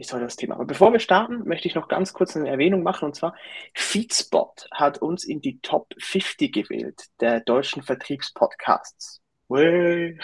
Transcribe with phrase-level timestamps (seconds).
[0.00, 0.54] ist heute das Thema.
[0.54, 3.06] Aber bevor wir starten, möchte ich noch ganz kurz eine Erwähnung machen.
[3.06, 3.34] Und zwar,
[3.74, 9.20] Feedspot hat uns in die Top 50 gewählt der deutschen Vertriebspodcasts.
[9.50, 10.16] ähm,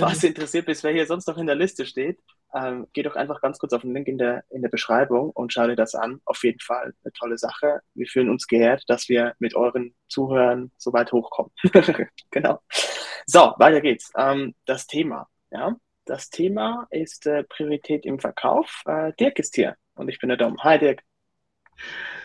[0.00, 2.20] was interessiert bist, wer hier sonst noch in der Liste steht,
[2.54, 5.52] ähm, geh doch einfach ganz kurz auf den Link in der, in der Beschreibung und
[5.52, 6.20] schau dir das an.
[6.24, 7.80] Auf jeden Fall eine tolle Sache.
[7.94, 11.52] Wir fühlen uns geehrt, dass wir mit euren Zuhörern so weit hochkommen.
[12.30, 12.60] genau.
[13.26, 14.10] So, weiter geht's.
[14.16, 15.28] Ähm, das Thema.
[15.50, 15.76] Ja,
[16.08, 18.82] das Thema ist äh, Priorität im Verkauf.
[18.86, 20.56] Äh, Dirk ist hier und ich bin der Dom.
[20.62, 21.02] Hi Dirk.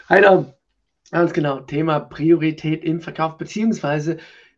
[0.10, 0.54] Hi Dom.
[1.12, 1.60] Ganz genau.
[1.60, 4.18] Thema Priorität im Verkauf beziehungsweise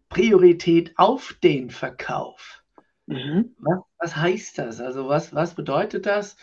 [0.10, 2.64] Priorität auf den Verkauf.
[3.08, 3.56] Mhm.
[3.60, 4.80] Was, was, heißt das?
[4.80, 6.38] Also was, was bedeutet das,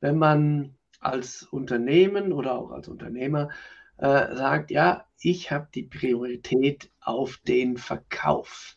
[0.00, 3.50] wenn man als Unternehmen oder auch als Unternehmer
[3.98, 8.76] äh, sagt, ja, ich habe die Priorität auf den Verkauf.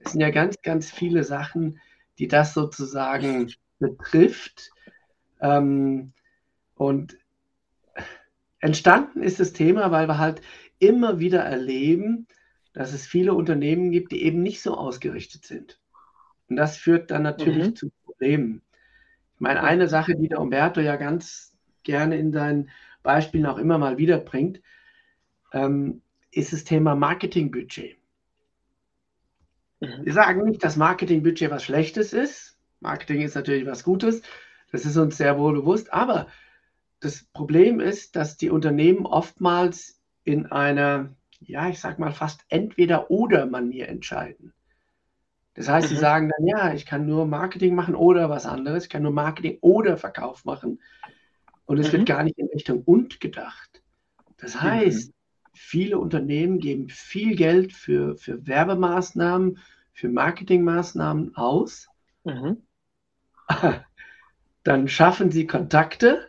[0.00, 1.80] Das sind ja ganz, ganz viele Sachen,
[2.18, 4.70] die das sozusagen betrifft.
[5.40, 6.12] Ähm,
[6.74, 7.18] und
[8.60, 10.42] entstanden ist das Thema, weil wir halt
[10.78, 12.26] immer wieder erleben,
[12.72, 15.80] dass es viele Unternehmen gibt, die eben nicht so ausgerichtet sind.
[16.48, 17.76] Und das führt dann natürlich mhm.
[17.76, 18.62] zu Problemen.
[19.34, 22.70] Ich meine, eine Sache, die der Umberto ja ganz gerne in seinen
[23.02, 24.60] Beispielen auch immer mal wieder bringt,
[25.52, 27.97] ähm, ist das Thema Marketingbudget.
[29.80, 30.04] Mhm.
[30.04, 32.58] Wir sagen nicht, dass Marketingbudget was Schlechtes ist.
[32.80, 34.22] Marketing ist natürlich was Gutes.
[34.70, 35.92] Das ist uns sehr wohl bewusst.
[35.92, 36.28] Aber
[37.00, 43.10] das Problem ist, dass die Unternehmen oftmals in einer, ja, ich sag mal fast entweder
[43.10, 44.52] oder Manier entscheiden.
[45.54, 45.94] Das heißt, mhm.
[45.94, 48.84] sie sagen dann, ja, ich kann nur Marketing machen oder was anderes.
[48.84, 50.80] Ich kann nur Marketing oder Verkauf machen.
[51.64, 51.98] Und es mhm.
[51.98, 53.82] wird gar nicht in Richtung und gedacht.
[54.36, 54.62] Das mhm.
[54.62, 55.12] heißt,
[55.58, 59.58] viele Unternehmen geben viel Geld für, für Werbemaßnahmen,
[59.92, 61.88] für Marketingmaßnahmen aus.
[62.24, 62.62] Mhm.
[64.62, 66.28] Dann schaffen sie Kontakte.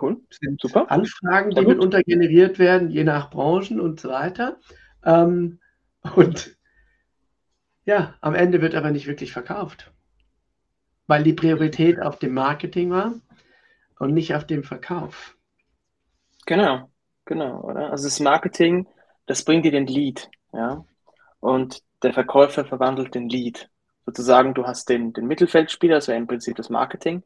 [0.00, 0.22] Cool,
[0.60, 0.90] super.
[0.90, 4.58] Anfragen, die mitunter generiert werden, je nach Branchen und so weiter.
[5.04, 5.58] Ähm,
[6.16, 6.56] und
[7.84, 9.92] ja, am Ende wird aber nicht wirklich verkauft,
[11.06, 13.14] weil die Priorität auf dem Marketing war
[13.98, 15.36] und nicht auf dem Verkauf.
[16.46, 16.91] Genau.
[17.24, 17.90] Genau, oder?
[17.90, 18.86] Also das Marketing,
[19.26, 20.84] das bringt dir den Lead, ja.
[21.40, 23.68] Und der Verkäufer verwandelt den Lead.
[24.06, 27.22] Sozusagen, du hast den, den Mittelfeldspieler, das wäre im Prinzip das Marketing.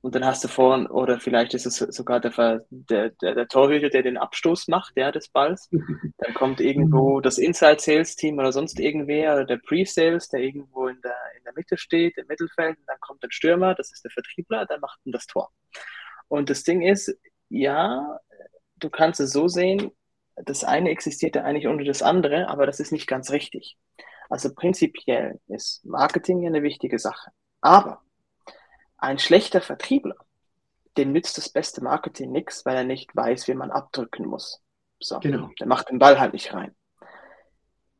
[0.00, 3.88] Und dann hast du vorne, oder vielleicht ist es sogar der, der, der, der Torhüter,
[3.88, 5.68] der den Abstoß macht, ja, des Balls.
[6.18, 10.86] Dann kommt irgendwo das Inside Sales Team oder sonst irgendwer oder der Pre-Sales, der irgendwo
[10.86, 12.78] in der, in der Mitte steht, im Mittelfeld.
[12.78, 15.50] Und dann kommt ein Stürmer, das ist der Vertriebler, der macht dann das Tor.
[16.28, 18.20] Und das Ding ist, ja,
[18.78, 19.90] du kannst es so sehen,
[20.36, 23.76] das eine existiert ja eigentlich unter das andere, aber das ist nicht ganz richtig.
[24.28, 27.30] Also prinzipiell ist Marketing ja eine wichtige Sache.
[27.60, 28.02] Aber
[28.98, 30.16] ein schlechter Vertriebler,
[30.96, 34.60] dem nützt das beste Marketing nichts, weil er nicht weiß, wie man abdrücken muss.
[35.00, 35.50] So, genau.
[35.58, 36.74] der macht den Ball halt nicht rein.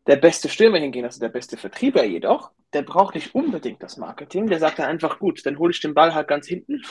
[0.07, 4.47] Der beste Stürmer hingehen, also der beste Vertriebler jedoch, der braucht nicht unbedingt das Marketing.
[4.49, 6.83] Der sagt dann einfach, gut, dann hole ich den Ball halt ganz hinten,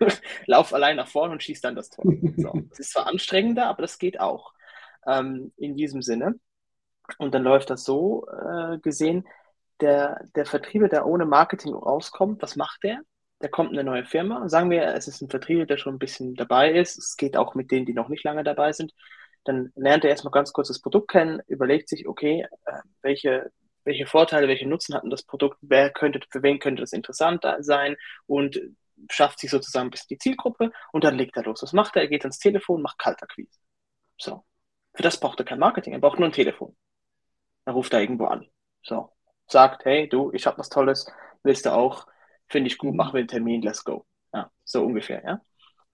[0.46, 2.04] lauf allein nach vorne und schieß dann das Tor.
[2.36, 2.52] So.
[2.70, 4.52] Das ist zwar anstrengender, aber das geht auch
[5.06, 6.38] ähm, in diesem Sinne.
[7.18, 9.26] Und dann läuft das so äh, gesehen,
[9.80, 13.00] der, der Vertrieber, der ohne Marketing rauskommt, was macht der?
[13.40, 14.48] Der kommt in eine neue Firma.
[14.48, 16.98] Sagen wir, es ist ein Vertrieber, der schon ein bisschen dabei ist.
[16.98, 18.92] Es geht auch mit denen, die noch nicht lange dabei sind.
[19.44, 23.50] Dann lernt er erstmal ganz kurz das Produkt kennen, überlegt sich, okay, äh, welche,
[23.84, 27.42] welche Vorteile, welche Nutzen hat denn das Produkt, wer könnte, für wen könnte das interessant
[27.60, 27.96] sein
[28.26, 28.60] und
[29.10, 31.62] schafft sich sozusagen ein bisschen die Zielgruppe und dann legt er los.
[31.62, 32.02] Was macht er?
[32.02, 33.58] Er geht ans Telefon, macht Kaltakquise.
[34.18, 34.44] So.
[34.94, 36.76] Für das braucht er kein Marketing, er braucht nur ein Telefon.
[37.64, 38.46] Er ruft da irgendwo an.
[38.82, 39.10] So.
[39.46, 41.10] Sagt, hey, du, ich habe was Tolles,
[41.42, 42.06] willst du auch?
[42.48, 44.06] Finde ich gut, machen wir einen Termin, let's go.
[44.32, 45.40] Ja, so ungefähr, ja.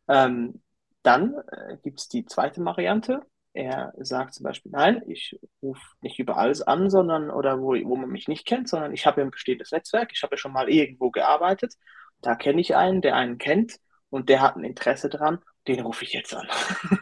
[0.09, 0.62] Ähm,
[1.02, 3.23] dann äh, gibt es die zweite Variante.
[3.52, 7.97] Er sagt zum Beispiel, nein, ich rufe nicht über alles an, sondern oder wo, wo
[7.97, 10.52] man mich nicht kennt, sondern ich habe ja ein bestehendes Netzwerk, ich habe ja schon
[10.52, 11.75] mal irgendwo gearbeitet,
[12.22, 13.78] da kenne ich einen, der einen kennt
[14.10, 16.48] und der hat ein Interesse dran, den rufe ich jetzt an.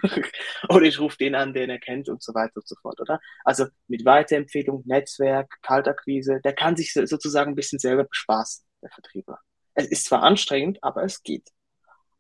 [0.69, 3.20] oder ich rufe den an, den er kennt und so weiter und so fort, oder?
[3.44, 9.38] Also mit Weiterempfehlung, Netzwerk, Kaltakquise, der kann sich sozusagen ein bisschen selber bespaßen, der Vertrieber.
[9.75, 11.50] Es ist zwar anstrengend, aber es geht.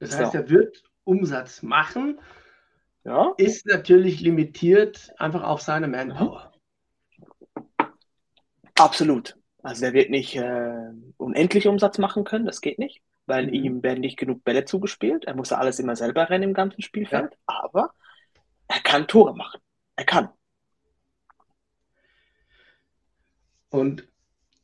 [0.00, 0.38] Das heißt, so.
[0.38, 2.20] er wird Umsatz machen,
[3.04, 6.52] Ja, ist natürlich limitiert einfach auf seine Manpower.
[8.78, 9.36] absolut.
[9.64, 13.54] Also der wird nicht äh, unendlich Umsatz machen können, das geht nicht, weil Mhm.
[13.54, 15.26] ihm werden nicht genug Bälle zugespielt.
[15.26, 17.94] Er muss ja alles immer selber rennen im ganzen Spielfeld, aber
[18.68, 19.60] er kann Tore machen.
[19.96, 20.30] Er kann.
[23.68, 24.08] Und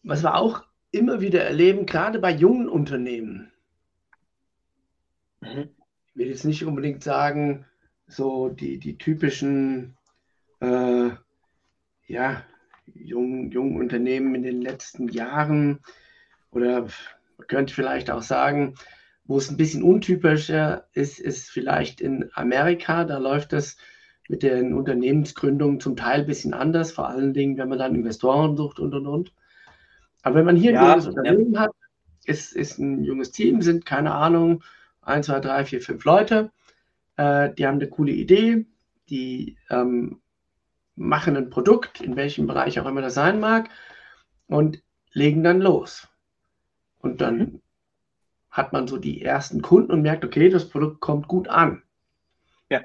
[0.05, 3.53] was wir auch immer wieder erleben, gerade bei jungen Unternehmen,
[5.43, 5.71] Mhm.
[6.07, 7.67] ich will jetzt nicht unbedingt sagen,
[8.07, 9.97] so die, die typischen
[10.61, 11.11] äh,
[12.09, 12.45] ja,
[12.95, 15.81] jungen, jungen Unternehmen in den letzten Jahren
[16.51, 18.75] oder man könnte vielleicht auch sagen,
[19.25, 23.05] wo es ein bisschen untypischer ist, ist vielleicht in Amerika.
[23.05, 23.77] Da läuft es
[24.29, 28.57] mit den Unternehmensgründungen zum Teil ein bisschen anders, vor allen Dingen, wenn man dann Investoren
[28.57, 29.33] sucht und und und.
[30.23, 31.35] Aber wenn man hier ein Ja, junges ja.
[31.35, 31.73] Unternehmen hat,
[32.25, 34.63] ist, ist ein junges Team, sind keine Ahnung,
[35.03, 36.53] 1, 2, 3, 4, 5 Leute,
[37.17, 38.67] äh, die haben eine coole Idee,
[39.09, 40.21] die ähm,
[41.01, 43.71] machen ein Produkt, in welchem Bereich auch immer das sein mag,
[44.47, 44.83] und
[45.13, 46.09] legen dann los.
[46.99, 47.63] Und dann Mhm.
[48.51, 51.83] hat man so die ersten Kunden und merkt, okay, das Produkt kommt gut an.
[52.69, 52.83] Ja.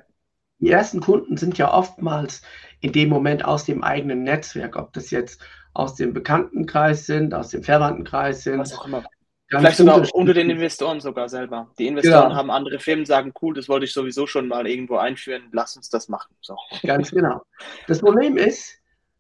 [0.60, 2.42] Die ersten Kunden sind ja oftmals
[2.80, 5.42] in dem Moment aus dem eigenen Netzwerk, ob das jetzt
[5.74, 8.60] aus dem Bekanntenkreis sind, aus dem Verwandtenkreis sind.
[8.60, 9.04] Was auch immer.
[9.47, 11.71] Vielleicht sogar unter den Investoren sogar selber.
[11.77, 12.36] Die Investoren Genau.
[12.36, 15.89] haben andere Firmen, sagen, cool, das wollte ich sowieso schon mal irgendwo einführen, lass uns
[15.89, 16.36] das machen.
[16.42, 16.57] So.
[16.83, 17.42] Ganz genau.
[17.88, 18.80] Das Problem ist,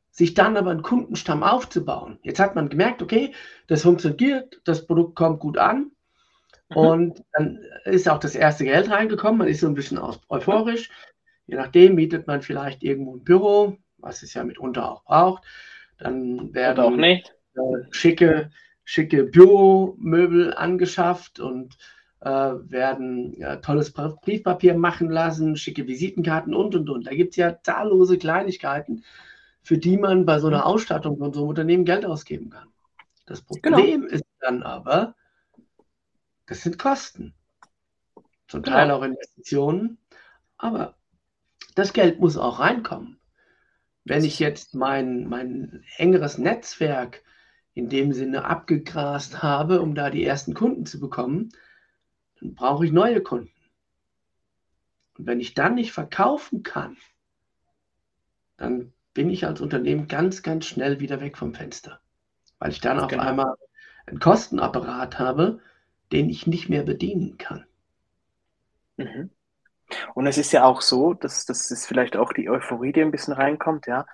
[0.09, 2.19] sich dann aber einen Kundenstamm aufzubauen.
[2.23, 3.33] Jetzt hat man gemerkt, okay,
[3.67, 5.91] das funktioniert, das Produkt kommt gut an
[6.69, 6.77] Mhm.
[6.77, 9.99] und dann ist auch das erste Geld reingekommen, man ist so ein bisschen
[10.29, 10.89] euphorisch.
[11.45, 15.43] Je nachdem mietet man vielleicht irgendwo ein Büro, was es ja mitunter auch braucht.
[15.99, 17.35] Dann werden auch nicht.
[17.55, 17.59] äh,
[17.91, 18.49] schicke,
[18.85, 21.75] schicke Büromöbel angeschafft und
[22.21, 27.07] äh, werden ja, tolles Briefpapier machen lassen, schicke Visitenkarten und und und.
[27.07, 29.03] Da gibt es ja zahllose Kleinigkeiten,
[29.61, 32.69] für die man bei so einer Ausstattung von so einem Unternehmen Geld ausgeben kann.
[33.25, 35.15] Das Problem ist dann aber,
[36.45, 37.33] das sind Kosten.
[38.47, 38.77] Zum Genau.
[38.77, 39.97] Teil auch Investitionen,
[40.57, 40.95] aber
[41.73, 43.19] das Geld muss auch reinkommen.
[44.03, 47.23] Wenn ich jetzt mein, mein engeres Netzwerk
[47.75, 51.51] in dem Sinne abgegrast habe, um da die ersten Kunden zu bekommen,
[52.39, 53.51] dann brauche ich neue Kunden.
[55.17, 56.97] Und wenn ich dann nicht verkaufen kann,
[58.57, 61.99] dann bin ich als Unternehmen ganz, ganz schnell wieder weg vom Fenster.
[62.59, 63.23] Weil ich dann auf Genau.
[63.23, 63.55] einmal
[64.07, 65.59] einen Kostenapparat habe,
[66.11, 67.65] den ich nicht mehr bedienen kann.
[68.97, 69.29] Mhm.
[70.15, 73.11] Und es ist ja auch so, dass das ist vielleicht auch die Euphorie, die ein
[73.11, 74.07] bisschen reinkommt, ja.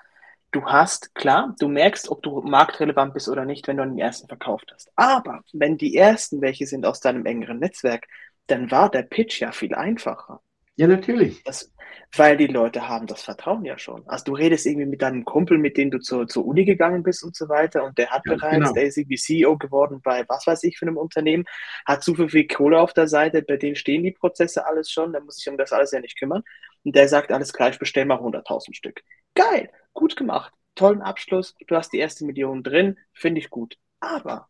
[0.52, 4.00] Du hast, klar, du merkst, ob du marktrelevant bist oder nicht, wenn du an den
[4.00, 4.92] ersten verkauft hast.
[4.98, 8.08] Aber wenn die ersten welche sind aus deinem engeren Netzwerk,
[8.48, 10.42] dann war der Pitch ja viel einfacher.
[10.76, 11.44] Ja, natürlich.
[11.44, 11.72] Das,
[12.18, 14.08] weil die Leute haben das Vertrauen ja schon.
[14.08, 17.24] Also du redest irgendwie mit deinem Kumpel, mit dem du zur, zur Uni gegangen bist
[17.24, 18.74] und so weiter und der hat Ganz bereits, genau.
[18.74, 21.46] der ist irgendwie CEO geworden bei was weiß ich für einem Unternehmen,
[21.86, 25.22] hat so viel, Kohle auf der Seite, bei denen stehen die Prozesse alles schon, der
[25.22, 26.44] muss sich um das alles ja nicht kümmern
[26.84, 29.04] und der sagt, alles klar, ich bestell mal 100.000 Stück.
[29.36, 33.78] Geil, gut gemacht, tollen Abschluss, du hast die erste Million drin, finde ich gut.
[34.00, 34.50] Aber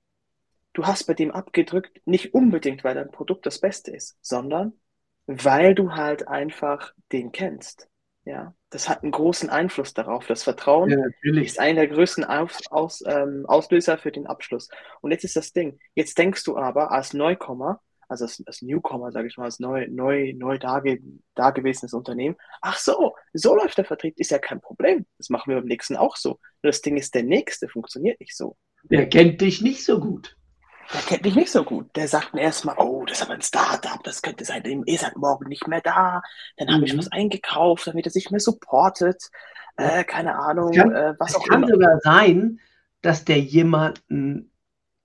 [0.74, 4.74] du hast bei dem abgedrückt, nicht unbedingt, weil dein Produkt das Beste ist, sondern
[5.25, 7.88] weil du halt einfach den kennst.
[8.23, 10.28] Ja, das hat einen großen Einfluss darauf.
[10.28, 10.90] Das Vertrauen
[11.23, 14.69] Ja, ist einer der größten Aus, Aus, ähm, Auslöser für den Abschluss.
[15.02, 15.80] Und jetzt ist das Ding.
[15.95, 19.87] Jetzt denkst du aber als Neukommer, also als, als Newcomer, sage ich mal, als neu,
[19.89, 20.99] neu, neu dage,
[21.35, 25.06] dagewesenes Unternehmen, ach so, so läuft der Vertrieb, ist ja kein Problem.
[25.18, 26.39] Das machen wir beim nächsten auch so.
[26.61, 28.57] Nur das Ding ist, der nächste funktioniert nicht so.
[28.83, 30.35] Der kennt dich nicht so gut.
[30.94, 31.95] Der kennt mich nicht so gut.
[31.95, 35.15] Der sagt mir erstmal, oh, das ist aber ein Startup, das könnte sein, ihr seid
[35.15, 36.21] morgen nicht mehr da.
[36.57, 36.97] Dann habe ich Mhm.
[36.97, 39.30] was eingekauft, damit er sich mehr supportet.
[39.77, 41.71] Äh, keine Ahnung, Es kann, äh, was es auch kann immer.
[41.71, 42.59] sogar sein,
[43.01, 44.51] dass der jemanden,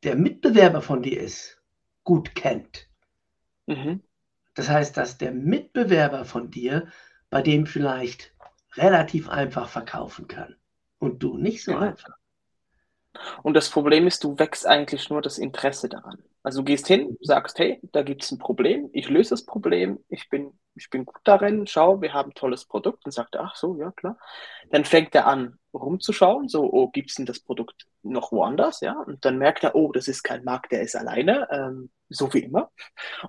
[0.03, 1.63] der Mitbewerber von dir ist,
[2.05, 2.89] gut kennt.
[3.67, 4.01] Mhm.
[4.55, 6.89] Das heißt, dass der Mitbewerber von dir
[7.31, 8.35] bei dem vielleicht
[8.75, 10.57] relativ einfach verkaufen kann
[10.99, 11.77] und du nicht so Genau.
[11.77, 12.17] einfach.
[13.43, 16.23] Und das Problem ist, du wächst eigentlich nur das Interesse daran.
[16.43, 19.99] Also du gehst hin, sagst, hey, da gibt es ein Problem, ich löse das Problem,
[20.09, 23.05] ich bin, ich bin gut darin, schau, wir haben ein tolles Produkt.
[23.07, 24.19] Und sagt er, ach so, ja klar.
[24.71, 28.95] Dann fängt er an, rumzuschauen, so, oh, gibt es denn das Produkt noch woanders, ja?
[29.07, 32.41] Und dann merkt er, oh, das ist kein Markt, der ist alleine, ähm, so wie
[32.41, 32.71] immer.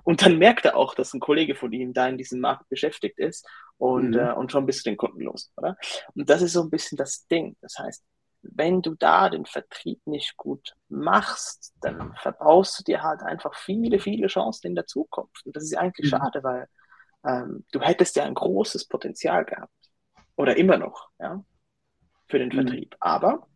[0.04, 3.18] Und dann merkt er auch, dass ein Kollege von ihm da in diesem Markt beschäftigt
[3.18, 4.16] ist und, Mhm.
[4.16, 5.76] äh, und schon bist du den Kunden los, oder?
[6.14, 7.56] Und das ist so ein bisschen das Ding.
[7.60, 8.04] Das heißt,
[8.42, 13.98] wenn du da den Vertrieb nicht gut machst, dann verbaust du dir halt einfach viele,
[13.98, 15.44] viele Chancen in der Zukunft.
[15.46, 16.08] Und das ist eigentlich Mhm.
[16.08, 16.68] schade, weil
[17.28, 19.72] ähm, du hättest ja ein großes Potenzial gehabt.
[20.36, 21.44] Oder immer noch, ja,
[22.26, 22.54] für den mhm.
[22.54, 22.96] Vertrieb.
[23.00, 23.46] Aber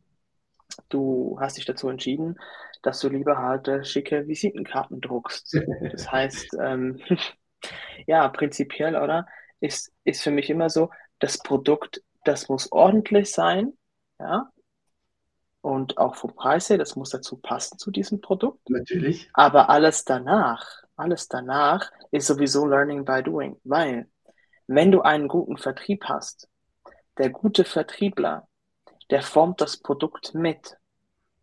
[0.88, 2.38] du hast dich dazu entschieden,
[2.82, 5.56] dass du lieber halt äh, schicke Visitenkarten druckst.
[5.90, 7.00] Das heißt, ähm,
[8.06, 9.26] ja, prinzipiell, oder?
[9.60, 13.72] Ist, ist für mich immer so, das Produkt, das muss ordentlich sein,
[14.18, 14.50] ja,
[15.60, 18.68] und auch vom Preis her, das muss dazu passen zu diesem Produkt.
[18.68, 19.30] Natürlich.
[19.32, 24.08] Aber alles danach, alles danach ist sowieso Learning by Doing, weil
[24.66, 26.48] wenn du einen guten Vertrieb hast,
[27.18, 28.48] der gute Vertriebler,
[29.10, 30.76] der formt das Produkt mit,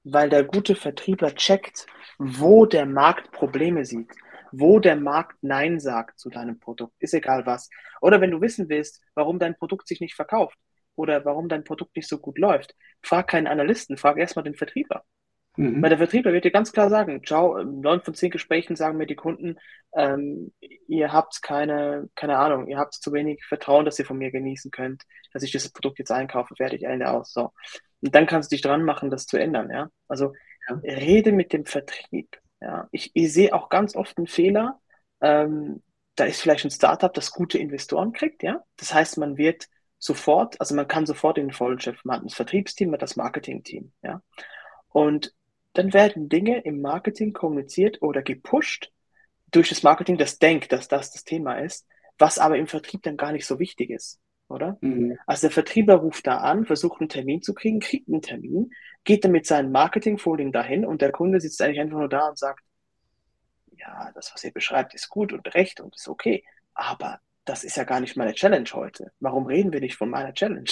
[0.03, 1.85] weil der gute Vertriebler checkt,
[2.17, 4.11] wo der Markt Probleme sieht,
[4.51, 7.69] wo der Markt Nein sagt zu deinem Produkt, ist egal was.
[8.01, 10.57] Oder wenn du wissen willst, warum dein Produkt sich nicht verkauft,
[10.95, 15.05] oder warum dein Produkt nicht so gut läuft, frag keinen Analysten, frag erstmal den Vertriebler.
[15.59, 15.81] Mhm.
[15.81, 19.07] Weil der Vertriebler wird dir ganz klar sagen, ciao, neun von zehn Gesprächen sagen mir
[19.07, 19.57] die Kunden,
[19.93, 20.53] ähm,
[20.87, 24.71] ihr habt keine, keine Ahnung, ihr habt zu wenig Vertrauen, dass ihr von mir genießen
[24.71, 27.33] könnt, dass ich dieses Produkt jetzt einkaufe, fertig, Ende aus.
[27.33, 27.51] So.
[27.99, 29.89] Und dann kannst du dich dran machen, das zu ändern, ja.
[30.07, 30.31] Also
[30.69, 30.75] ja.
[30.75, 32.37] rede mit dem Vertrieb.
[32.61, 32.87] Ja.
[32.93, 34.79] Ich, ich sehe auch ganz oft einen Fehler,
[35.19, 35.83] ähm,
[36.15, 38.63] da ist vielleicht ein Startup, das gute Investoren kriegt, ja.
[38.77, 39.65] Das heißt, man wird
[39.97, 43.01] sofort, also man kann sofort in den vollen Chef, man hat das Vertriebsteam, man hat
[43.01, 44.21] das Marketingteam, ja.
[44.87, 45.33] Und
[45.73, 48.91] dann werden Dinge im Marketing kommuniziert oder gepusht
[49.51, 53.17] durch das Marketing, das denkt, dass das das Thema ist, was aber im Vertrieb dann
[53.17, 54.77] gar nicht so wichtig ist, oder?
[54.81, 55.17] Mhm.
[55.25, 58.71] Also der Vertriebler ruft da an, versucht einen Termin zu kriegen, kriegt einen Termin,
[59.03, 62.37] geht dann mit seinem Marketing-Folding dahin und der Kunde sitzt eigentlich einfach nur da und
[62.37, 62.63] sagt,
[63.77, 67.77] ja, das, was ihr beschreibt, ist gut und recht und ist okay, aber das ist
[67.77, 69.11] ja gar nicht meine Challenge heute.
[69.19, 70.69] Warum reden wir nicht von meiner Challenge?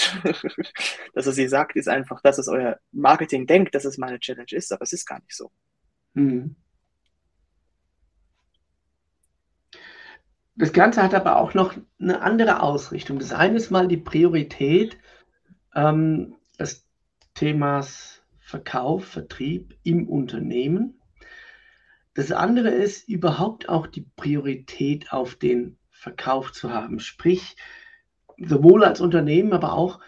[1.15, 4.51] das, was ihr sagt, ist einfach, dass es euer Marketing denkt, dass es meine Challenge
[4.51, 5.51] ist, aber es ist gar nicht so.
[6.13, 6.55] Mhm.
[10.55, 13.17] Das Ganze hat aber auch noch eine andere Ausrichtung.
[13.17, 14.99] Das eine ist mal die Priorität
[15.73, 16.87] ähm, des
[17.33, 21.01] Themas Verkauf, Vertrieb im Unternehmen.
[22.13, 26.99] Das andere ist überhaupt auch die Priorität auf den Verkauf zu haben.
[26.99, 27.55] Sprich,
[28.37, 29.99] sowohl als Unternehmen, aber auch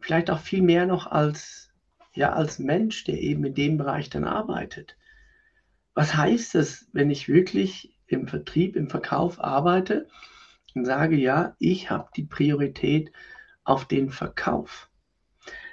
[0.00, 1.70] vielleicht auch viel mehr noch als,
[2.14, 4.96] ja, als Mensch, der eben in dem Bereich dann arbeitet.
[5.94, 10.08] Was heißt es, wenn ich wirklich im Vertrieb, im Verkauf arbeite
[10.74, 13.12] und sage, ja, ich habe die Priorität
[13.62, 14.90] auf den Verkauf?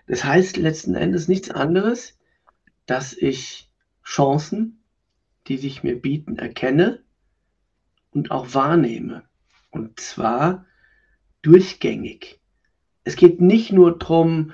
[0.05, 2.17] Das heißt letzten Endes nichts anderes,
[2.85, 3.71] dass ich
[4.03, 4.83] Chancen,
[5.47, 7.03] die sich mir bieten, erkenne
[8.11, 9.26] und auch wahrnehme.
[9.77, 10.65] Und zwar
[11.43, 12.41] durchgängig.
[13.03, 14.53] Es geht nicht nur darum,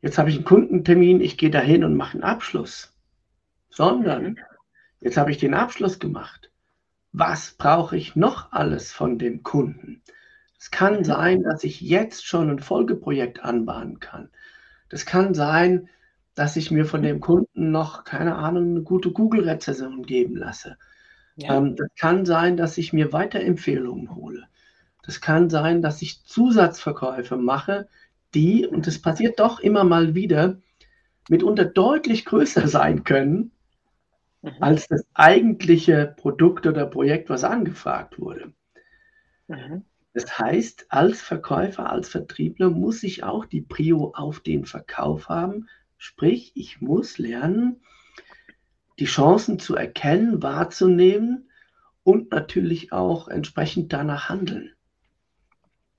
[0.00, 2.92] jetzt habe ich einen Kundentermin, ich gehe dahin und mache einen Abschluss,
[3.70, 4.38] sondern mhm.
[5.00, 6.50] jetzt habe ich den Abschluss gemacht.
[7.12, 10.02] Was brauche ich noch alles von dem Kunden?
[10.58, 14.28] Es kann sein, dass ich jetzt schon ein Folgeprojekt anbahnen kann.
[14.88, 15.88] Das kann sein,
[16.34, 20.76] dass ich mir von dem Kunden noch, keine Ahnung, eine gute Google-Rezession geben lasse.
[21.36, 21.58] Ja.
[21.58, 24.48] Ähm, das kann sein, dass ich mir Weiterempfehlungen hole.
[25.04, 27.88] Das kann sein, dass ich Zusatzverkäufe mache,
[28.34, 30.60] die, und das passiert doch immer mal wieder,
[31.28, 33.52] mitunter deutlich größer sein können
[34.44, 34.52] mhm.
[34.60, 38.52] als das eigentliche Produkt oder Projekt, was angefragt wurde.
[39.48, 39.84] Mhm.
[40.12, 45.68] Das heißt, als Verkäufer, als Vertriebler muss ich auch die Prio auf den Verkauf haben.
[45.98, 47.80] Sprich, ich muss lernen,
[49.00, 51.50] die Chancen zu erkennen, wahrzunehmen
[52.04, 54.72] und natürlich auch entsprechend danach handeln.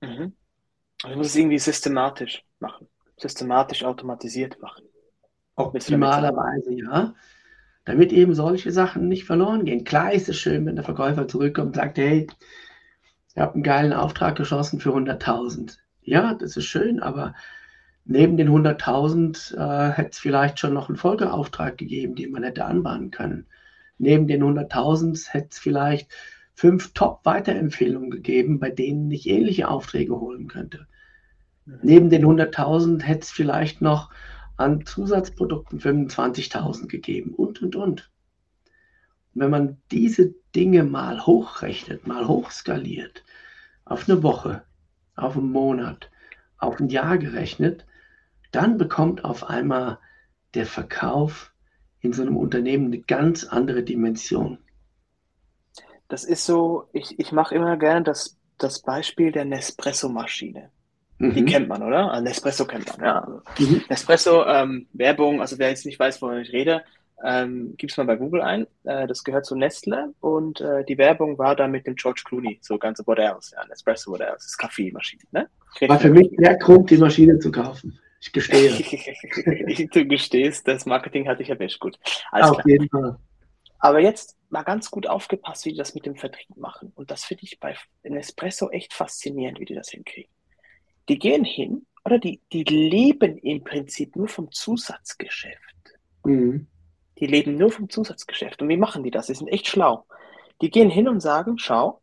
[0.00, 0.34] Mhm.
[1.02, 4.84] Also ich muss es irgendwie systematisch machen, systematisch automatisiert machen.
[5.56, 7.14] Optimalerweise, ja.
[7.84, 9.84] Damit eben solche Sachen nicht verloren gehen.
[9.84, 12.26] Klar ist es schön, wenn der Verkäufer zurückkommt und sagt, hey,
[13.34, 15.78] ihr habt einen geilen Auftrag geschossen für 100.000.
[16.02, 17.34] Ja, das ist schön, aber
[18.04, 22.64] neben den 100.000 äh, hätte es vielleicht schon noch einen Folgeauftrag gegeben, den man hätte
[22.64, 23.46] anbahnen können.
[23.98, 26.12] Neben den 100.000 hätte es vielleicht
[26.56, 30.86] fünf Top-Weiterempfehlungen gegeben, bei denen ich ähnliche Aufträge holen könnte.
[31.66, 31.78] Mhm.
[31.82, 34.10] Neben den 100.000 hätte es vielleicht noch
[34.56, 38.10] an Zusatzprodukten 25.000 gegeben und, und, und.
[39.34, 43.22] wenn man diese Dinge mal hochrechnet, mal hochskaliert,
[43.84, 44.62] auf eine Woche,
[45.14, 46.10] auf einen Monat,
[46.56, 47.84] auf ein Jahr gerechnet,
[48.50, 49.98] dann bekommt auf einmal
[50.54, 51.52] der Verkauf
[52.00, 54.58] in so einem Unternehmen eine ganz andere Dimension.
[56.08, 60.70] Das ist so, ich, ich mache immer gerne das, das Beispiel der Nespresso-Maschine.
[61.18, 61.34] Mhm.
[61.34, 62.10] Die kennt man, oder?
[62.12, 63.42] Also Nespresso kennt man, ja.
[63.58, 63.82] Mhm.
[63.88, 66.82] Nespresso, ähm, Werbung, also wer jetzt nicht weiß, wovon ich rede,
[67.24, 68.66] Ähm, Gib's mal bei Google ein.
[68.84, 72.58] Äh, das gehört zu Nestle und äh, die Werbung war da mit dem George Clooney,
[72.60, 75.48] so ganze what else, ja, Espresso what else, das ist Kaffeemaschine, ne?
[75.88, 77.98] War für mich der Grund, die Maschine zu kaufen.
[78.20, 78.70] Ich gestehe.
[79.92, 81.98] du gestehst, das Marketing hatte ich erwischt, gut.
[82.30, 82.68] Alles Auf klar.
[82.68, 83.16] jeden Fall.
[83.78, 86.92] Aber jetzt mal ganz gut aufgepasst, wie die das mit dem Vertrieb machen.
[86.94, 90.30] Und das finde ich bei Nespresso echt faszinierend, wie die das hinkriegen.
[91.08, 95.98] Die gehen hin, oder die, die leben im Prinzip nur vom Zusatzgeschäft.
[96.24, 96.68] Mhm.
[97.18, 98.62] Die leben nur vom Zusatzgeschäft.
[98.62, 99.26] Und wie machen die das?
[99.26, 100.06] Die sind echt schlau.
[100.62, 102.00] Die gehen hin und sagen, schau,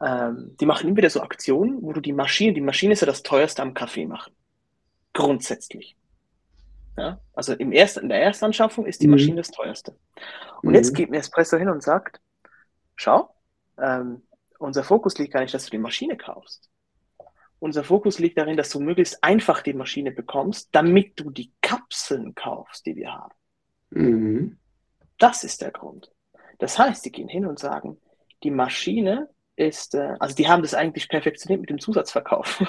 [0.00, 3.06] ähm, die machen immer wieder so Aktionen, wo du die Maschine, die Maschine ist ja
[3.06, 4.32] das teuerste am Kaffee machen.
[5.12, 5.96] Grundsätzlich.
[6.96, 7.20] Ja?
[7.32, 9.12] Also im ersten, in der Erstanschaffung ist die mhm.
[9.12, 9.96] Maschine das teuerste.
[10.62, 10.74] Und mhm.
[10.74, 12.20] jetzt geht mir Espresso hin und sagt,
[12.96, 13.34] schau,
[13.78, 14.22] ähm,
[14.58, 16.70] unser Fokus liegt gar nicht, dass du die Maschine kaufst.
[17.58, 22.34] Unser Fokus liegt darin, dass du möglichst einfach die Maschine bekommst, damit du die Kapseln
[22.34, 23.34] kaufst, die wir haben.
[23.90, 24.58] Mhm.
[25.18, 26.12] Das ist der Grund.
[26.58, 28.00] Das heißt, die gehen hin und sagen,
[28.42, 32.62] die Maschine ist, äh, also die haben das eigentlich perfektioniert mit dem Zusatzverkauf.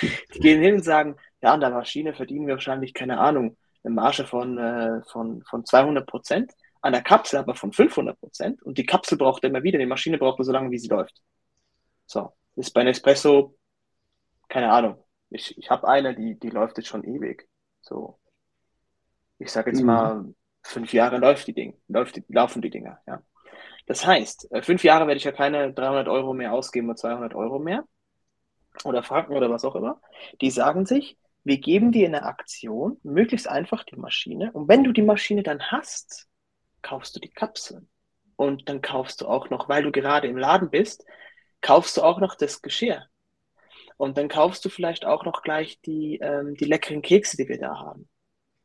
[0.34, 3.94] die gehen hin und sagen, ja, an der Maschine verdienen wir wahrscheinlich, keine Ahnung, eine
[3.94, 8.78] Marge von, äh, von, von 200 Prozent, an der Kapsel aber von 500 Prozent und
[8.78, 11.20] die Kapsel braucht immer wieder, die Maschine braucht nur so lange, wie sie läuft.
[12.06, 13.56] So, ist bei Nespresso,
[14.48, 17.48] keine Ahnung, ich, ich habe eine, die, die läuft jetzt schon ewig.
[17.82, 18.18] So,
[19.38, 19.86] ich sage jetzt mhm.
[19.86, 23.22] mal, fünf Jahre läuft die Ding, läuft die, laufen die Dinger, ja.
[23.86, 27.34] Das heißt, äh, fünf Jahre werde ich ja keine 300 Euro mehr ausgeben oder 200
[27.34, 27.84] Euro mehr
[28.84, 30.00] oder Franken oder was auch immer.
[30.40, 34.52] Die sagen sich, wir geben dir eine Aktion, möglichst einfach die Maschine.
[34.52, 36.28] Und wenn du die Maschine dann hast,
[36.82, 37.88] kaufst du die Kapseln.
[38.36, 41.04] Und dann kaufst du auch noch, weil du gerade im Laden bist,
[41.60, 43.06] kaufst du auch noch das Geschirr.
[43.96, 47.58] Und dann kaufst du vielleicht auch noch gleich die, ähm, die leckeren Kekse, die wir
[47.58, 48.08] da haben.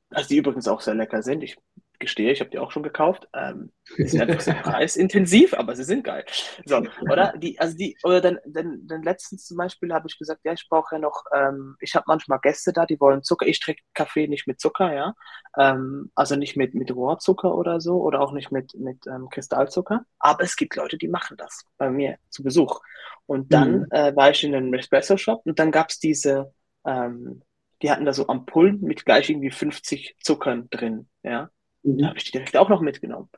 [0.10, 1.44] Also die übrigens auch sehr lecker sind.
[1.44, 1.58] Ich
[2.00, 3.28] gestehe, ich habe die auch schon gekauft.
[3.34, 6.26] Ähm, die sind sehr preisintensiv, aber sie sind geil.
[6.66, 7.34] So, oder?
[7.38, 10.68] Die, also die, oder dann, dann, dann letztens zum Beispiel habe ich gesagt, ja, ich
[10.70, 13.48] brauche ja noch, ähm, ich habe manchmal Gäste da, die wollen Zucker.
[13.48, 15.14] Ich trinke Kaffee nicht mit Zucker, ja.
[15.58, 20.06] Ähm, also nicht mit, mit Rohrzucker oder so oder auch nicht mit, mit ähm, Kristallzucker.
[20.20, 22.82] Aber es gibt Leute, die machen das bei mir zu Besuch.
[23.26, 23.88] Und dann mhm.
[23.92, 26.54] äh, war ich in einem Espresso-Shop und dann gab es diese,
[26.86, 27.42] ähm,
[27.82, 31.50] die hatten da so Ampullen mit gleich irgendwie 50 Zuckern drin, ja.
[31.86, 32.00] Mhm.
[32.00, 33.30] Da habe ich die direkt auch noch mitgenommen.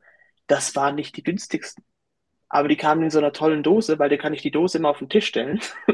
[0.47, 1.83] Das waren nicht die günstigsten.
[2.49, 4.89] Aber die kamen in so einer tollen Dose, weil da kann ich die Dose immer
[4.89, 5.59] auf den Tisch stellen,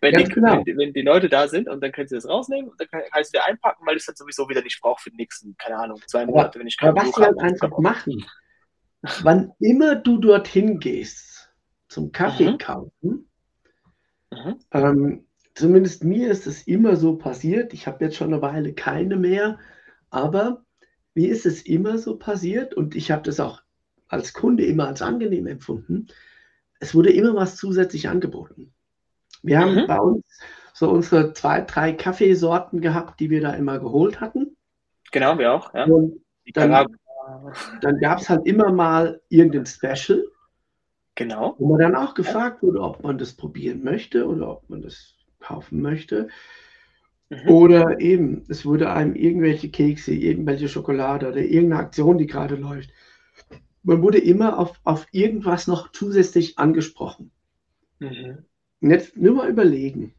[0.00, 0.62] wenn, die, genau.
[0.66, 3.00] wenn, wenn, die Leute da sind und dann können sie das rausnehmen und dann kann,
[3.00, 5.16] kann ich es wieder einpacken, weil ich es dann sowieso wieder nicht brauche für die
[5.16, 8.26] nächsten, keine Ahnung, zwei Monate, wenn ich keine Aber was wir einfach machen,
[9.22, 11.50] wann immer du dorthin gehst,
[11.88, 12.58] zum Kaffee mhm.
[12.58, 13.30] kaufen,
[14.30, 14.60] mhm.
[14.72, 19.16] Ähm, zumindest mir ist es immer so passiert, ich habe jetzt schon eine Weile keine
[19.16, 19.58] mehr,
[20.10, 20.62] aber
[21.14, 23.62] mir ist es immer so passiert und ich habe das auch
[24.08, 26.08] als Kunde immer als angenehm empfunden.
[26.80, 28.72] Es wurde immer was zusätzlich angeboten.
[29.42, 29.62] Wir mhm.
[29.62, 30.24] haben bei uns
[30.72, 34.56] so unsere zwei, drei Kaffeesorten gehabt, die wir da immer geholt hatten.
[35.12, 35.74] Genau, wir auch.
[35.74, 35.84] Ja.
[35.84, 36.20] Und
[36.54, 36.86] dann,
[37.80, 40.24] dann gab es halt immer mal irgendein Special.
[41.16, 41.54] Genau.
[41.58, 45.16] Wo man dann auch gefragt wurde, ob man das probieren möchte oder ob man das
[45.40, 46.28] kaufen möchte.
[47.30, 47.48] Mhm.
[47.48, 52.90] Oder eben, es wurde einem irgendwelche Kekse, irgendwelche Schokolade oder irgendeine Aktion, die gerade läuft.
[53.84, 57.30] Man wurde immer auf, auf irgendwas noch zusätzlich angesprochen.
[58.00, 58.44] Mhm.
[58.80, 60.12] Und jetzt nur mal überlegen,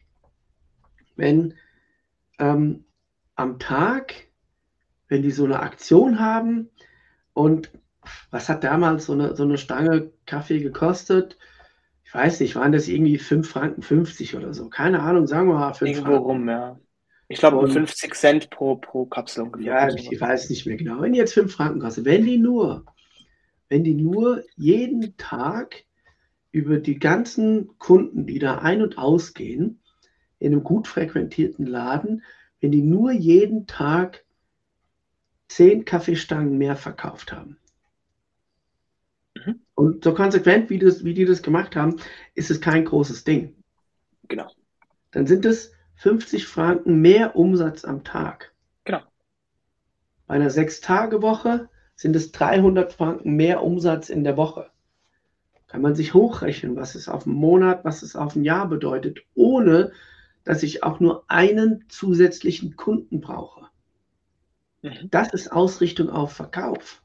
[1.17, 1.56] wenn
[2.39, 2.86] ähm,
[3.36, 4.13] am Tag,
[5.10, 6.69] wenn die so eine Aktion haben
[7.34, 7.71] und
[8.32, 11.38] was hat damals so eine, so eine Stange Kaffee gekostet?
[12.06, 14.69] Ich weiß nicht, waren das irgendwie 5 Franken 50 oder so?
[14.69, 16.26] Keine Ahnung, sagen wir mal 5 Irgendwo Franken.
[16.26, 16.80] rum, ja.
[17.32, 19.89] Ich glaube, 50 Cent pro, pro Kapsel ungefähr.
[19.89, 21.02] Ja, ich weiß nicht mehr genau.
[21.02, 22.86] Wenn die jetzt 5 Franken kostet, wenn die nur,
[23.70, 25.86] wenn die nur jeden Tag
[26.52, 29.80] über die ganzen Kunden, die da ein- und ausgehen,
[30.39, 32.24] in einem gut frequentierten Laden,
[32.60, 34.26] wenn die nur jeden Tag
[35.48, 37.58] 10 Kaffeestangen mehr verkauft haben.
[39.36, 39.62] Mhm.
[39.74, 41.96] Und so konsequent, wie, das, wie die das gemacht haben,
[42.36, 43.56] ist es kein großes Ding.
[44.28, 44.52] Genau.
[45.12, 48.56] Dann sind es 50 Franken mehr Umsatz am Tag.
[48.86, 49.02] Genau.
[50.26, 54.72] Bei einer Sechs-Tage-Woche sind es 300 Franken mehr Umsatz in der Woche.
[55.68, 59.20] Kann man sich hochrechnen, was es auf einen Monat, was es auf ein Jahr bedeutet,
[59.36, 59.92] ohne
[60.44, 63.68] dass ich auch nur einen zusätzlichen Kunden brauche.
[64.82, 65.08] Mhm.
[65.12, 67.04] Das ist Ausrichtung auf Verkauf.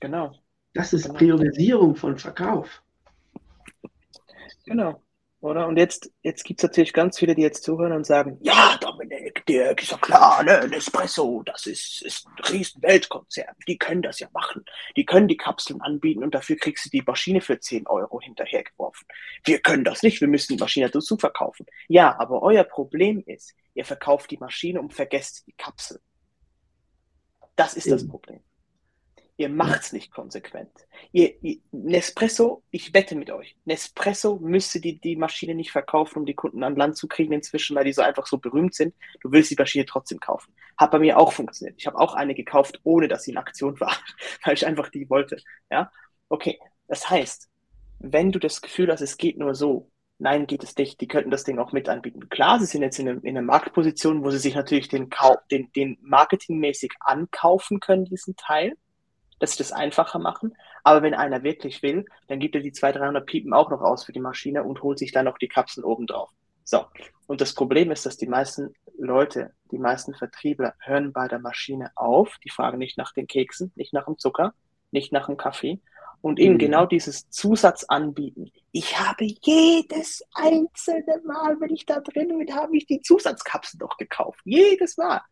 [0.00, 0.34] Genau.
[0.74, 1.16] Das ist genau.
[1.16, 2.82] Priorisierung von Verkauf.
[4.66, 5.00] Genau.
[5.40, 5.68] Oder?
[5.68, 9.46] Und jetzt, jetzt gibt es natürlich ganz viele, die jetzt zuhören und sagen, ja, Dominik,
[9.46, 13.54] Dirk, ist ja klar, ne, Nespresso, das ist, ist ein riesen Weltkonzern.
[13.68, 14.64] Die können das ja machen.
[14.96, 19.06] Die können die Kapseln anbieten und dafür kriegst du die Maschine für 10 Euro hinterhergeworfen.
[19.44, 21.66] Wir können das nicht, wir müssen die Maschine dazu verkaufen.
[21.86, 26.00] Ja, aber euer Problem ist, ihr verkauft die Maschine und vergesst die Kapsel.
[27.54, 28.40] Das ist das Problem.
[29.40, 30.68] Ihr macht's nicht konsequent.
[31.12, 36.26] Ihr, ihr, Nespresso, ich wette mit euch, Nespresso müsste die, die Maschine nicht verkaufen, um
[36.26, 38.96] die Kunden an Land zu kriegen inzwischen, weil die so einfach so berühmt sind.
[39.20, 40.52] Du willst die Maschine trotzdem kaufen.
[40.76, 41.76] Hat bei mir auch funktioniert.
[41.78, 43.96] Ich habe auch eine gekauft, ohne dass sie in Aktion war,
[44.44, 45.40] weil ich einfach die wollte.
[45.70, 45.92] Ja,
[46.28, 46.58] okay.
[46.88, 47.48] Das heißt,
[48.00, 51.00] wenn du das Gefühl hast, es geht nur so, nein, geht es nicht.
[51.00, 52.28] Die könnten das Ding auch mit anbieten.
[52.28, 55.10] Klar, sie sind jetzt in, eine, in einer Marktposition, wo sie sich natürlich den,
[55.52, 58.76] den, den marketingmäßig ankaufen können, diesen Teil
[59.38, 60.56] dass sie das einfacher machen.
[60.84, 64.04] Aber wenn einer wirklich will, dann gibt er die 200, 300 Piepen auch noch aus
[64.04, 66.30] für die Maschine und holt sich dann noch die Kapseln oben drauf.
[66.64, 66.84] So.
[67.26, 71.92] Und das Problem ist, dass die meisten Leute, die meisten Vertriebler hören bei der Maschine
[71.94, 72.36] auf.
[72.44, 74.52] Die fragen nicht nach den Keksen, nicht nach dem Zucker,
[74.90, 75.80] nicht nach dem Kaffee.
[76.20, 76.58] Und eben mhm.
[76.58, 78.50] genau dieses Zusatz anbieten.
[78.72, 83.96] Ich habe jedes einzelne Mal, wenn ich da drin bin, habe ich die Zusatzkapseln doch
[83.96, 84.40] gekauft.
[84.44, 85.22] Jedes Mal.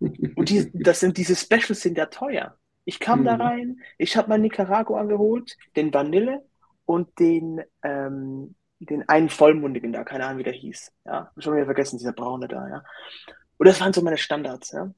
[0.00, 2.58] Und die, das sind, diese Specials sind ja teuer.
[2.84, 3.24] Ich kam mhm.
[3.24, 6.44] da rein, ich habe mal Nicaragua geholt, den Vanille
[6.84, 10.92] und den, ähm, den einen Vollmundigen da, keine Ahnung, wie der hieß.
[11.06, 12.84] Ja, schon wieder vergessen, dieser Braune da, ja.
[13.56, 14.92] Und das waren so meine Standards, ja.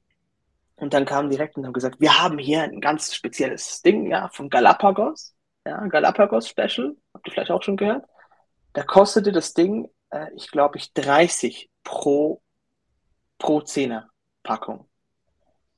[0.75, 4.27] Und dann kamen direkt und haben gesagt, wir haben hier ein ganz spezielles Ding, ja,
[4.29, 8.05] von Galapagos, ja, Galapagos Special, habt ihr vielleicht auch schon gehört.
[8.73, 12.41] Da kostete das Ding, äh, ich glaube ich, 30 pro,
[13.39, 14.09] pro Zehner
[14.43, 14.87] Packung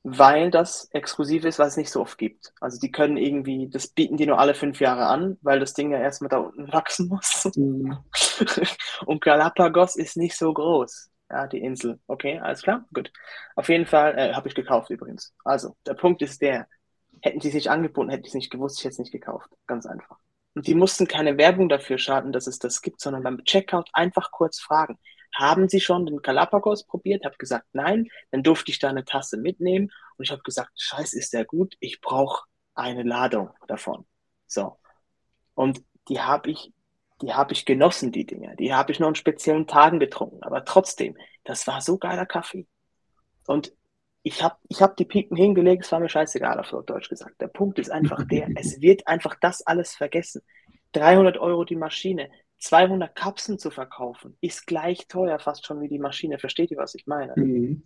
[0.02, 2.52] weil das exklusiv ist, was es nicht so oft gibt.
[2.60, 5.92] Also die können irgendwie, das bieten die nur alle fünf Jahre an, weil das Ding
[5.92, 7.50] ja erstmal da unten wachsen muss.
[7.54, 7.98] Mhm.
[9.04, 11.10] Und Galapagos ist nicht so groß.
[11.28, 12.00] Ja, die Insel.
[12.06, 12.84] Okay, alles klar?
[12.92, 13.12] Gut.
[13.54, 15.32] Auf jeden Fall äh, habe ich gekauft übrigens.
[15.44, 16.66] Also, der Punkt ist der,
[17.22, 19.48] hätten sie sich angeboten, hätte ich es nicht gewusst, ich hätte es nicht gekauft.
[19.66, 20.16] Ganz einfach.
[20.54, 24.32] Und die mussten keine Werbung dafür schalten, dass es das gibt, sondern beim Checkout einfach
[24.32, 24.98] kurz fragen
[25.34, 27.24] haben Sie schon den Galapagos probiert?
[27.24, 28.08] Habe gesagt, nein.
[28.30, 31.76] Dann durfte ich da eine Tasse mitnehmen und ich habe gesagt, scheiß, ist der gut?
[31.80, 34.06] Ich brauche eine Ladung davon.
[34.46, 34.78] So.
[35.54, 36.72] Und die habe ich,
[37.22, 38.56] die habe ich genossen, die Dinge.
[38.56, 40.42] Die habe ich nur an speziellen Tagen getrunken.
[40.42, 42.66] Aber trotzdem, das war so geiler Kaffee.
[43.46, 43.72] Und
[44.22, 47.40] ich habe ich hab die Piken hingelegt, es war mir scheißegal, auf Deutsch gesagt.
[47.40, 50.42] Der Punkt ist einfach der, es wird einfach das alles vergessen.
[50.92, 52.30] 300 Euro die Maschine,
[52.60, 56.38] 200 Kapseln zu verkaufen, ist gleich teuer fast schon wie die Maschine.
[56.38, 57.32] Versteht ihr, was ich meine?
[57.36, 57.82] Mhm.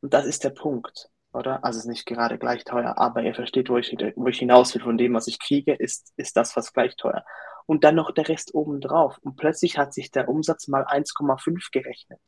[0.00, 1.64] Und das ist der Punkt, oder?
[1.64, 4.74] Also es ist nicht gerade gleich teuer, aber ihr versteht, wo ich, wo ich hinaus
[4.74, 4.82] will.
[4.82, 7.24] Von dem, was ich kriege, ist, ist das fast gleich teuer.
[7.66, 9.18] Und dann noch der Rest obendrauf.
[9.22, 12.20] Und plötzlich hat sich der Umsatz mal 1,5 gerechnet.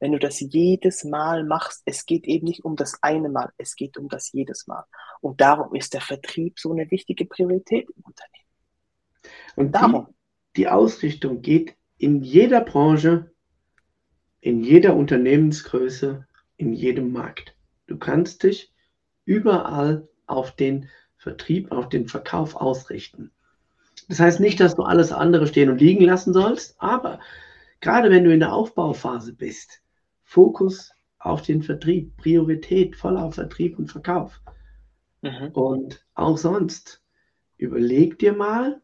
[0.00, 3.76] Wenn du das jedes Mal machst, es geht eben nicht um das eine Mal, es
[3.76, 4.84] geht um das jedes Mal.
[5.20, 8.42] Und darum ist der Vertrieb so eine wichtige Priorität im Unternehmen.
[9.54, 10.08] Und darum
[10.56, 13.30] die Ausrichtung geht in jeder Branche,
[14.40, 17.54] in jeder Unternehmensgröße, in jedem Markt.
[17.86, 18.72] Du kannst dich
[19.24, 23.30] überall auf den Vertrieb, auf den Verkauf ausrichten.
[24.08, 27.20] Das heißt nicht, dass du alles andere stehen und liegen lassen sollst, aber
[27.80, 29.82] gerade wenn du in der Aufbauphase bist,
[30.22, 34.40] Fokus auf den Vertrieb, Priorität voll auf Vertrieb und Verkauf.
[35.20, 35.50] Mhm.
[35.52, 37.02] Und auch sonst,
[37.58, 38.82] überleg dir mal,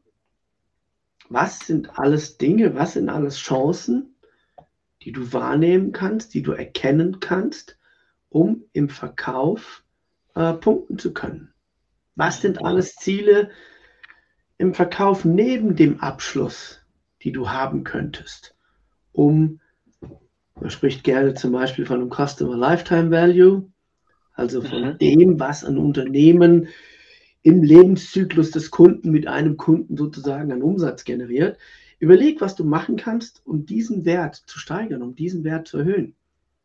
[1.29, 4.15] was sind alles Dinge, was sind alles Chancen,
[5.03, 7.79] die du wahrnehmen kannst, die du erkennen kannst,
[8.29, 9.85] um im Verkauf
[10.35, 11.53] äh, punkten zu können?
[12.15, 13.51] Was sind alles Ziele
[14.57, 16.81] im Verkauf neben dem Abschluss,
[17.23, 18.57] die du haben könntest,
[19.13, 19.61] um,
[20.55, 23.71] man spricht gerne zum Beispiel von einem Customer Lifetime Value,
[24.35, 24.99] also von mhm.
[24.99, 26.69] dem, was ein Unternehmen
[27.43, 31.59] im Lebenszyklus des Kunden mit einem Kunden sozusagen einen Umsatz generiert.
[31.99, 36.15] Überleg, was du machen kannst, um diesen Wert zu steigern, um diesen Wert zu erhöhen.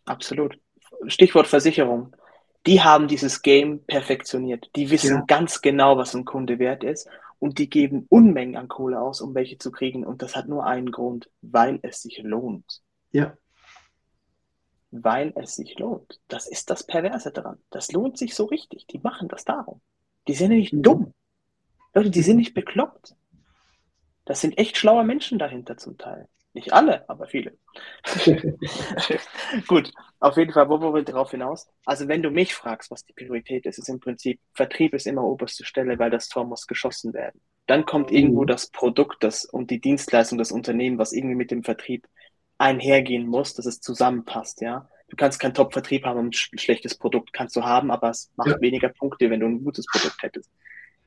[0.06, 0.60] Absolut.
[1.08, 2.16] Stichwort Versicherung.
[2.66, 4.70] Die haben dieses Game perfektioniert.
[4.76, 5.24] Die wissen ja.
[5.28, 7.10] ganz genau, was ein Kunde wert ist
[7.40, 10.06] und die geben Unmengen an Kohle aus, um welche zu kriegen.
[10.06, 12.82] Und das hat nur einen Grund, weil es sich lohnt.
[13.12, 13.36] Ja.
[14.92, 16.22] Weil es sich lohnt.
[16.30, 17.58] Das ist das Perverse daran.
[17.70, 18.88] Das lohnt sich so richtig.
[18.88, 19.82] Die machen das darum.
[20.28, 21.14] Die sind ja nicht dumm.
[21.94, 23.16] Leute, die sind nicht bekloppt.
[24.26, 26.28] Das sind echt schlaue Menschen dahinter zum Teil.
[26.54, 27.58] Nicht alle, aber viele.
[29.68, 31.68] Gut, auf jeden Fall, wo wollen wir darauf hinaus?
[31.86, 35.24] Also wenn du mich fragst, was die Priorität ist, ist im Prinzip, Vertrieb ist immer
[35.24, 37.42] oberste Stelle, weil das Tor muss geschossen werden.
[37.66, 38.18] Dann kommt mhm.
[38.18, 42.08] irgendwo das Produkt das, und die Dienstleistung, das Unternehmen, was irgendwie mit dem Vertrieb
[42.60, 44.88] einhergehen muss, dass es zusammenpasst, ja.
[45.14, 48.62] Du kannst keinen Top-Vertrieb haben, ein schlechtes Produkt kannst du haben, aber es macht ja.
[48.62, 50.50] weniger Punkte, wenn du ein gutes Produkt hättest.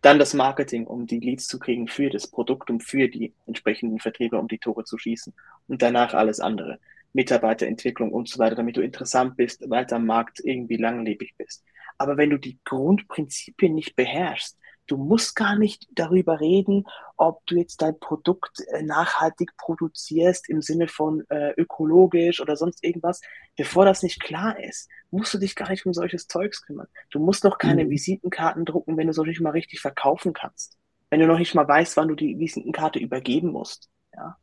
[0.00, 3.98] Dann das Marketing, um die Leads zu kriegen für das Produkt, um für die entsprechenden
[3.98, 5.34] Vertriebe, um die Tore zu schießen.
[5.66, 6.78] Und danach alles andere.
[7.14, 11.64] Mitarbeiterentwicklung und so weiter, damit du interessant bist, weiter am Markt irgendwie langlebig bist.
[11.98, 16.84] Aber wenn du die Grundprinzipien nicht beherrschst, Du musst gar nicht darüber reden,
[17.16, 22.84] ob du jetzt dein Produkt äh, nachhaltig produzierst im Sinne von äh, ökologisch oder sonst
[22.84, 23.20] irgendwas.
[23.56, 26.86] Bevor das nicht klar ist, musst du dich gar nicht um solches Zeugs kümmern.
[27.10, 27.90] Du musst noch keine mhm.
[27.90, 30.78] Visitenkarten drucken, wenn du es noch nicht mal richtig verkaufen kannst.
[31.10, 33.90] Wenn du noch nicht mal weißt, wann du die Visitenkarte übergeben musst.
[34.14, 34.36] Ja.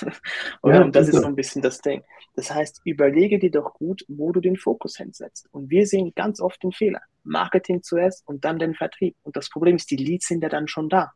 [0.60, 2.02] und, ja, das ist so ein bisschen das Ding.
[2.34, 5.48] Das heißt, überlege dir doch gut, wo du den Fokus hinsetzt.
[5.52, 7.00] Und wir sehen ganz oft den Fehler.
[7.28, 9.16] Marketing zuerst und dann den Vertrieb.
[9.22, 11.12] Und das Problem ist, die Leads sind ja dann schon da.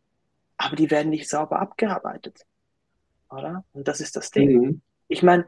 [0.57, 2.43] Aber die werden nicht sauber abgearbeitet.
[3.31, 3.65] Oder?
[3.73, 4.61] Und das ist das Ding.
[4.61, 4.83] Mhm.
[5.09, 5.47] Ich meine,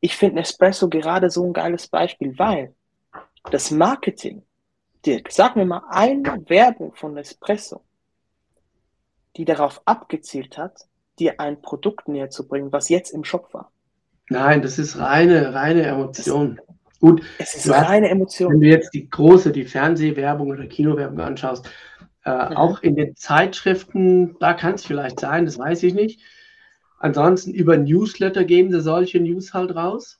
[0.00, 2.74] ich finde Nespresso gerade so ein geiles Beispiel, weil
[3.50, 4.42] das Marketing,
[5.04, 7.82] Dirk, sag mir mal eine Werbung von Nespresso,
[9.36, 10.86] die darauf abgezielt hat,
[11.18, 13.70] dir ein Produkt näher zu bringen, was jetzt im Shop war.
[14.30, 16.60] Nein, das ist reine, reine Emotion.
[17.04, 18.54] Gut, es ist reine Emotion.
[18.54, 21.68] Wenn du jetzt die große, die Fernsehwerbung oder Kinowerbung anschaust,
[22.24, 22.56] äh, mhm.
[22.56, 26.22] auch in den Zeitschriften, da kann es vielleicht sein, das weiß ich nicht.
[26.98, 30.18] Ansonsten über Newsletter geben sie solche News halt raus.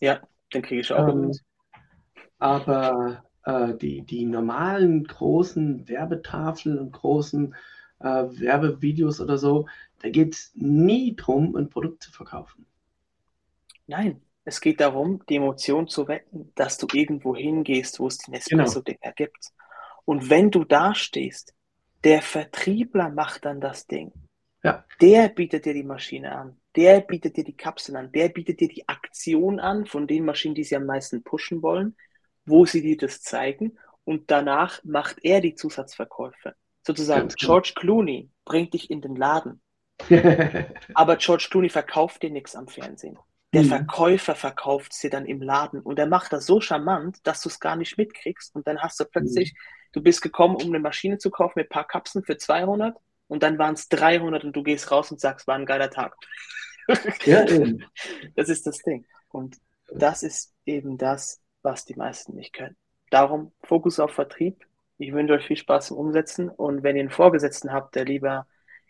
[0.00, 0.20] Ja,
[0.52, 1.08] den kriege ich auch.
[1.08, 1.32] Ähm,
[2.38, 7.54] aber äh, die, die normalen großen Werbetafeln und großen
[8.00, 9.66] äh, Werbevideos oder so,
[10.02, 12.66] da geht es nie darum, ein Produkt zu verkaufen.
[13.86, 18.34] Nein, es geht darum, die Emotion zu wecken, dass du irgendwo hingehst, wo es den
[18.34, 19.14] Espresso-Dinger genau.
[19.14, 19.52] gibt.
[20.04, 21.54] Und wenn du da stehst,
[22.04, 24.12] der Vertriebler macht dann das Ding.
[24.64, 24.84] Ja.
[25.00, 26.60] Der bietet dir die Maschine an.
[26.74, 28.12] Der bietet dir die Kapseln an.
[28.12, 31.96] Der bietet dir die Aktion an von den Maschinen, die sie am meisten pushen wollen,
[32.44, 33.78] wo sie dir das zeigen.
[34.04, 36.54] Und danach macht er die Zusatzverkäufe.
[36.84, 39.60] Sozusagen, Ganz George Clooney bringt dich in den Laden.
[40.94, 43.18] aber George Clooney verkauft dir nichts am Fernsehen.
[43.52, 43.68] Der mhm.
[43.68, 47.60] Verkäufer verkauft sie dann im Laden und er macht das so charmant, dass du es
[47.60, 49.58] gar nicht mitkriegst und dann hast du plötzlich, mhm.
[49.92, 52.96] du bist gekommen, um eine Maschine zu kaufen mit ein paar Kapseln für 200
[53.28, 56.16] und dann waren es 300 und du gehst raus und sagst, war ein geiler Tag.
[57.24, 57.84] Ja, eben.
[58.34, 59.06] Das ist das Ding.
[59.30, 59.56] Und
[59.94, 62.76] das ist eben das, was die meisten nicht können.
[63.10, 64.64] Darum Fokus auf Vertrieb.
[64.98, 68.46] Ich wünsche euch viel Spaß im Umsetzen und wenn ihr einen Vorgesetzten habt, der lieber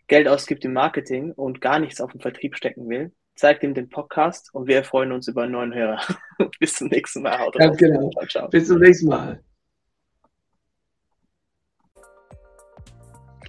[0.07, 3.89] Geld ausgibt im Marketing und gar nichts auf den Vertrieb stecken will, zeigt ihm den
[3.89, 6.01] Podcast und wir freuen uns über einen neuen Hörer.
[6.59, 7.39] Bis zum nächsten Mal.
[7.39, 8.09] Haut Ganz genau.
[8.11, 8.47] Ciao, ciao.
[8.49, 9.43] Bis zum nächsten Mal.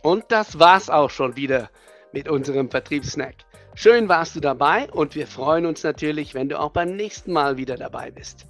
[0.03, 1.71] Und das war's auch schon wieder
[2.13, 3.37] mit unserem Vertriebssnack.
[3.75, 7.57] Schön warst du dabei und wir freuen uns natürlich, wenn du auch beim nächsten Mal
[7.57, 8.47] wieder dabei bist.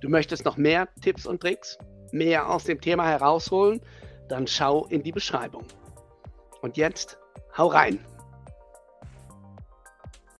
[0.00, 1.78] Du möchtest noch mehr Tipps und Tricks,
[2.10, 3.80] mehr aus dem Thema herausholen?
[4.28, 5.66] Dann schau in die Beschreibung.
[6.62, 7.18] Und jetzt,
[7.56, 8.00] hau rein!